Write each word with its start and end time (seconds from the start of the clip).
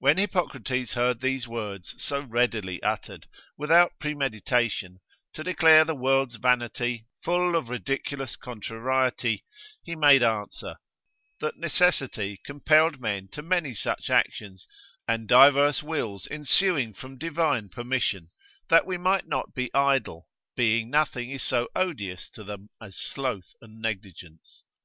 When 0.00 0.18
Hippocrates 0.18 0.94
heard 0.94 1.20
these 1.20 1.46
words 1.46 1.94
so 1.96 2.22
readily 2.22 2.82
uttered, 2.82 3.28
without 3.56 4.00
premeditation, 4.00 4.98
to 5.34 5.44
declare 5.44 5.84
the 5.84 5.94
world's 5.94 6.34
vanity, 6.34 7.06
full 7.22 7.54
of 7.54 7.68
ridiculous 7.68 8.34
contrariety, 8.34 9.44
he 9.80 9.94
made 9.94 10.24
answer, 10.24 10.74
that 11.38 11.56
necessity 11.56 12.40
compelled 12.44 12.98
men 13.00 13.28
to 13.28 13.42
many 13.42 13.72
such 13.72 14.10
actions, 14.10 14.66
and 15.06 15.28
divers 15.28 15.84
wills 15.84 16.26
ensuing 16.32 16.92
from 16.92 17.16
divine 17.16 17.68
permission, 17.68 18.32
that 18.70 18.86
we 18.86 18.98
might 18.98 19.28
not 19.28 19.54
be 19.54 19.72
idle, 19.72 20.26
being 20.56 20.90
nothing 20.90 21.30
is 21.30 21.44
so 21.44 21.68
odious 21.76 22.28
to 22.30 22.42
them 22.42 22.70
as 22.80 22.96
sloth 22.96 23.52
and 23.62 23.80
negligence. 23.80 24.64